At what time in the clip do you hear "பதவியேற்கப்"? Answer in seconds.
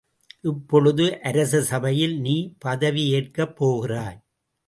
2.65-3.55